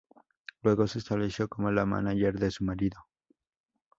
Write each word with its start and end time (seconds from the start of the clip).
Luego 0.63 0.87
se 0.87 0.97
estableció 0.97 1.47
como 1.47 1.69
la 1.69 1.85
mánager 1.85 2.39
de 2.39 2.49
su 2.49 2.63
marido. 2.63 3.05